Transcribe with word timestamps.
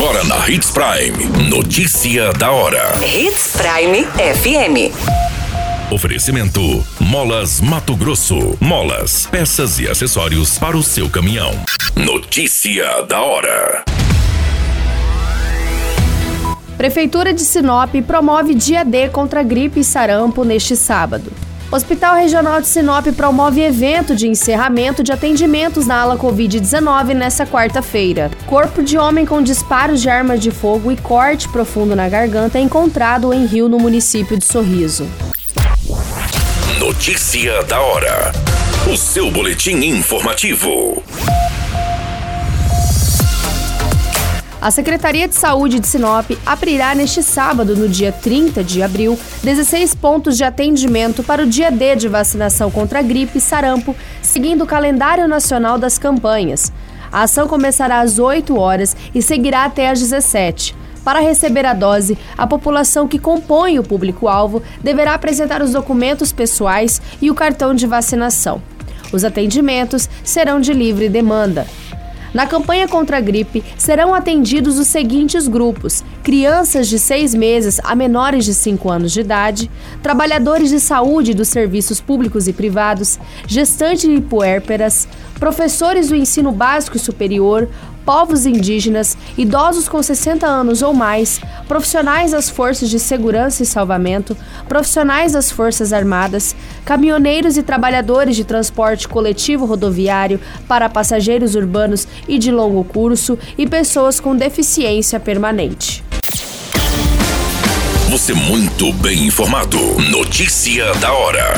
Agora 0.00 0.22
na 0.22 0.48
Hits 0.48 0.70
Prime. 0.70 1.50
Notícia 1.50 2.32
da 2.32 2.52
hora. 2.52 2.94
Hits 3.04 3.56
Prime 3.56 4.04
FM. 4.04 4.94
Oferecimento: 5.92 6.86
Molas 7.00 7.60
Mato 7.60 7.96
Grosso. 7.96 8.56
Molas, 8.60 9.26
peças 9.26 9.80
e 9.80 9.88
acessórios 9.88 10.56
para 10.56 10.76
o 10.76 10.84
seu 10.84 11.10
caminhão. 11.10 11.50
Notícia 11.96 13.02
da 13.08 13.20
hora. 13.20 13.84
Prefeitura 16.76 17.34
de 17.34 17.40
Sinop 17.40 17.92
promove 18.06 18.54
dia 18.54 18.84
D 18.84 19.08
contra 19.08 19.42
gripe 19.42 19.80
e 19.80 19.84
sarampo 19.84 20.44
neste 20.44 20.76
sábado. 20.76 21.47
Hospital 21.70 22.16
Regional 22.16 22.62
de 22.62 22.66
Sinop 22.66 23.06
promove 23.14 23.60
evento 23.60 24.16
de 24.16 24.26
encerramento 24.26 25.02
de 25.02 25.12
atendimentos 25.12 25.86
na 25.86 26.00
ala 26.00 26.16
Covid-19 26.16 27.12
nesta 27.12 27.46
quarta-feira. 27.46 28.30
Corpo 28.46 28.82
de 28.82 28.96
homem 28.96 29.26
com 29.26 29.42
disparos 29.42 30.00
de 30.00 30.08
arma 30.08 30.38
de 30.38 30.50
fogo 30.50 30.90
e 30.90 30.96
corte 30.96 31.46
profundo 31.50 31.94
na 31.94 32.08
garganta 32.08 32.56
é 32.58 32.62
encontrado 32.62 33.34
em 33.34 33.44
Rio, 33.44 33.68
no 33.68 33.78
município 33.78 34.38
de 34.38 34.46
Sorriso. 34.46 35.06
Notícia 36.78 37.62
da 37.64 37.78
hora. 37.78 38.32
O 38.90 38.96
seu 38.96 39.30
boletim 39.30 39.76
informativo. 39.84 41.02
A 44.60 44.72
Secretaria 44.72 45.28
de 45.28 45.36
Saúde 45.36 45.78
de 45.78 45.86
Sinop 45.86 46.32
abrirá 46.44 46.92
neste 46.92 47.22
sábado, 47.22 47.76
no 47.76 47.88
dia 47.88 48.10
30 48.10 48.64
de 48.64 48.82
abril, 48.82 49.16
16 49.44 49.94
pontos 49.94 50.36
de 50.36 50.42
atendimento 50.42 51.22
para 51.22 51.44
o 51.44 51.46
dia 51.46 51.70
D 51.70 51.94
de 51.94 52.08
vacinação 52.08 52.68
contra 52.68 53.00
gripe 53.00 53.38
e 53.38 53.40
sarampo, 53.40 53.94
seguindo 54.20 54.64
o 54.64 54.66
calendário 54.66 55.28
nacional 55.28 55.78
das 55.78 55.96
campanhas. 55.96 56.72
A 57.12 57.22
ação 57.22 57.46
começará 57.46 58.00
às 58.00 58.18
8 58.18 58.58
horas 58.58 58.96
e 59.14 59.22
seguirá 59.22 59.64
até 59.64 59.90
às 59.90 60.00
17. 60.00 60.74
Para 61.04 61.20
receber 61.20 61.64
a 61.64 61.72
dose, 61.72 62.18
a 62.36 62.44
população 62.44 63.06
que 63.06 63.18
compõe 63.18 63.78
o 63.78 63.84
público-alvo 63.84 64.60
deverá 64.82 65.14
apresentar 65.14 65.62
os 65.62 65.72
documentos 65.72 66.32
pessoais 66.32 67.00
e 67.22 67.30
o 67.30 67.34
cartão 67.34 67.72
de 67.76 67.86
vacinação. 67.86 68.60
Os 69.12 69.24
atendimentos 69.24 70.08
serão 70.24 70.60
de 70.60 70.72
livre 70.72 71.08
demanda. 71.08 71.64
Na 72.32 72.46
campanha 72.46 72.86
contra 72.86 73.18
a 73.18 73.20
gripe, 73.20 73.64
serão 73.76 74.14
atendidos 74.14 74.78
os 74.78 74.86
seguintes 74.86 75.48
grupos: 75.48 76.04
crianças 76.28 76.88
de 76.88 76.98
6 76.98 77.34
meses 77.34 77.80
a 77.82 77.94
menores 77.94 78.44
de 78.44 78.52
5 78.52 78.90
anos 78.90 79.12
de 79.12 79.20
idade, 79.20 79.70
trabalhadores 80.02 80.68
de 80.68 80.78
saúde 80.78 81.32
dos 81.32 81.48
serviços 81.48 82.02
públicos 82.02 82.46
e 82.46 82.52
privados, 82.52 83.18
gestantes 83.46 84.04
e 84.04 84.20
puérperas, 84.20 85.08
professores 85.40 86.10
do 86.10 86.14
ensino 86.14 86.52
básico 86.52 86.98
e 86.98 87.00
superior, 87.00 87.66
povos 88.04 88.44
indígenas, 88.44 89.16
idosos 89.38 89.88
com 89.88 90.02
60 90.02 90.46
anos 90.46 90.82
ou 90.82 90.92
mais, 90.92 91.40
profissionais 91.66 92.32
das 92.32 92.50
forças 92.50 92.90
de 92.90 92.98
segurança 92.98 93.62
e 93.62 93.66
salvamento, 93.66 94.36
profissionais 94.68 95.32
das 95.32 95.50
Forças 95.50 95.94
Armadas, 95.94 96.54
caminhoneiros 96.84 97.56
e 97.56 97.62
trabalhadores 97.62 98.36
de 98.36 98.44
transporte 98.44 99.08
coletivo 99.08 99.64
rodoviário 99.64 100.38
para 100.68 100.90
passageiros 100.90 101.54
urbanos 101.54 102.06
e 102.28 102.38
de 102.38 102.52
longo 102.52 102.84
curso 102.84 103.38
e 103.56 103.66
pessoas 103.66 104.20
com 104.20 104.36
deficiência 104.36 105.18
permanente. 105.18 106.06
Você 108.10 108.32
muito 108.32 108.90
bem 108.94 109.26
informado. 109.26 109.78
Notícia 110.10 110.94
da 110.94 111.12
hora 111.12 111.52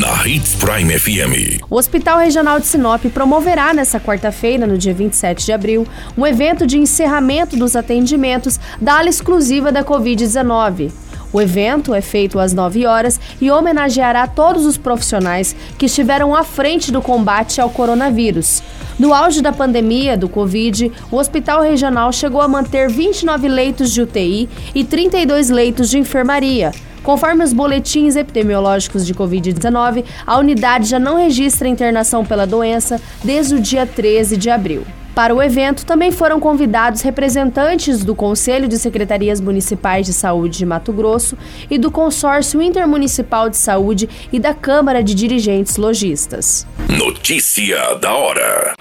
na 0.00 0.26
Hits 0.26 0.54
Prime 0.56 0.98
FM. 0.98 1.62
O 1.70 1.76
Hospital 1.76 2.18
Regional 2.18 2.60
de 2.60 2.66
Sinop 2.66 3.04
promoverá 3.06 3.72
nesta 3.72 3.98
quarta-feira, 3.98 4.66
no 4.66 4.76
dia 4.76 4.92
27 4.92 5.46
de 5.46 5.52
abril, 5.52 5.86
um 6.18 6.26
evento 6.26 6.66
de 6.66 6.76
encerramento 6.76 7.56
dos 7.56 7.74
atendimentos 7.74 8.60
da 8.80 8.98
ala 8.98 9.08
exclusiva 9.08 9.72
da 9.72 9.82
Covid-19. 9.82 10.92
O 11.32 11.40
evento 11.40 11.94
é 11.94 12.00
feito 12.00 12.38
às 12.38 12.52
9 12.52 12.86
horas 12.86 13.20
e 13.40 13.50
homenageará 13.50 14.26
todos 14.26 14.64
os 14.64 14.76
profissionais 14.76 15.54
que 15.76 15.86
estiveram 15.86 16.34
à 16.34 16.42
frente 16.42 16.92
do 16.92 17.02
combate 17.02 17.60
ao 17.60 17.70
coronavírus. 17.70 18.62
No 18.98 19.12
auge 19.12 19.42
da 19.42 19.52
pandemia 19.52 20.16
do 20.16 20.28
Covid, 20.28 20.90
o 21.10 21.16
Hospital 21.16 21.62
Regional 21.62 22.12
chegou 22.12 22.40
a 22.40 22.48
manter 22.48 22.88
29 22.88 23.48
leitos 23.48 23.92
de 23.92 24.00
UTI 24.00 24.48
e 24.74 24.84
32 24.84 25.50
leitos 25.50 25.90
de 25.90 25.98
enfermaria. 25.98 26.72
Conforme 27.02 27.44
os 27.44 27.52
boletins 27.52 28.16
epidemiológicos 28.16 29.06
de 29.06 29.14
Covid-19, 29.14 30.04
a 30.26 30.38
unidade 30.38 30.88
já 30.88 30.98
não 30.98 31.16
registra 31.16 31.68
internação 31.68 32.24
pela 32.24 32.46
doença 32.46 33.00
desde 33.22 33.54
o 33.54 33.60
dia 33.60 33.86
13 33.86 34.36
de 34.36 34.50
abril. 34.50 34.82
Para 35.16 35.34
o 35.34 35.42
evento, 35.42 35.86
também 35.86 36.12
foram 36.12 36.38
convidados 36.38 37.00
representantes 37.00 38.04
do 38.04 38.14
Conselho 38.14 38.68
de 38.68 38.76
Secretarias 38.76 39.40
Municipais 39.40 40.04
de 40.04 40.12
Saúde 40.12 40.58
de 40.58 40.66
Mato 40.66 40.92
Grosso 40.92 41.38
e 41.70 41.78
do 41.78 41.90
Consórcio 41.90 42.60
Intermunicipal 42.60 43.48
de 43.48 43.56
Saúde 43.56 44.10
e 44.30 44.38
da 44.38 44.52
Câmara 44.52 45.02
de 45.02 45.14
Dirigentes 45.14 45.78
Logistas. 45.78 46.66
Notícia 46.86 47.94
da 47.94 48.12
hora. 48.12 48.74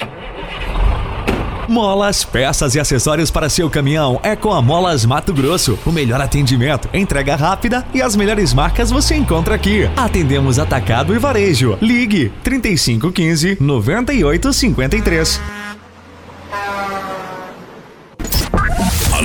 Molas, 1.69 2.25
peças 2.25 2.75
e 2.75 2.81
acessórios 2.81 3.31
para 3.31 3.47
seu 3.47 3.69
caminhão 3.69 4.19
é 4.21 4.35
com 4.35 4.51
a 4.51 4.61
Molas 4.61 5.05
Mato 5.05 5.33
Grosso. 5.33 5.79
O 5.85 5.91
melhor 5.91 6.19
atendimento, 6.19 6.89
entrega 6.93 7.37
rápida 7.37 7.85
e 7.93 8.01
as 8.01 8.13
melhores 8.13 8.53
marcas 8.53 8.91
você 8.91 9.15
encontra 9.15 9.55
aqui. 9.55 9.89
Atendemos 9.95 10.59
atacado 10.59 11.15
e 11.15 11.17
varejo. 11.17 11.77
Ligue 11.81 12.33
3515 12.43 13.57
9853. 13.61 15.64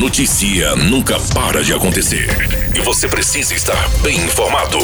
Notícia 0.01 0.75
nunca 0.77 1.21
para 1.35 1.63
de 1.63 1.75
acontecer 1.75 2.27
e 2.75 2.81
você 2.81 3.07
precisa 3.07 3.53
estar 3.53 3.77
bem 4.03 4.17
informado. 4.17 4.79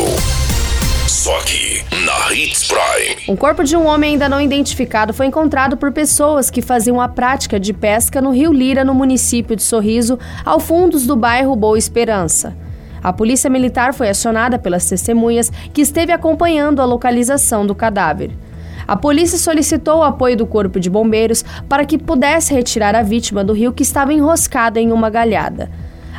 Só 1.09 1.35
aqui, 1.39 1.83
na 2.05 2.35
Hits 2.35 2.69
Prime. 2.69 3.17
Um 3.27 3.35
corpo 3.35 3.65
de 3.65 3.75
um 3.75 3.87
homem 3.87 4.11
ainda 4.11 4.29
não 4.29 4.39
identificado 4.39 5.15
foi 5.15 5.25
encontrado 5.25 5.75
por 5.79 5.91
pessoas 5.91 6.51
que 6.51 6.61
faziam 6.61 7.01
a 7.01 7.09
prática 7.09 7.59
de 7.59 7.73
pesca 7.73 8.21
no 8.21 8.31
Rio 8.31 8.53
Lira, 8.53 8.85
no 8.85 8.93
município 8.93 9.57
de 9.57 9.63
Sorriso, 9.63 10.19
ao 10.45 10.61
fundos 10.61 11.07
do 11.07 11.17
bairro 11.17 11.57
Boa 11.57 11.79
Esperança. 11.79 12.55
A 13.03 13.11
polícia 13.11 13.49
militar 13.49 13.95
foi 13.95 14.11
acionada 14.11 14.59
pelas 14.59 14.87
testemunhas 14.87 15.51
que 15.73 15.81
esteve 15.81 16.13
acompanhando 16.13 16.83
a 16.83 16.85
localização 16.85 17.67
do 17.67 17.75
cadáver. 17.75 18.33
A 18.87 18.97
polícia 18.97 19.39
solicitou 19.39 19.99
o 19.99 20.03
apoio 20.05 20.37
do 20.37 20.47
Corpo 20.47 20.79
de 20.79 20.89
Bombeiros 20.89 21.45
para 21.69 21.85
que 21.85 21.99
pudesse 21.99 22.55
retirar 22.55 22.95
a 22.95 23.03
vítima 23.03 23.43
do 23.43 23.53
rio 23.53 23.73
que 23.73 23.83
estava 23.83 24.13
enroscada 24.13 24.81
em 24.81 24.93
uma 24.93 25.11
galhada. 25.11 25.71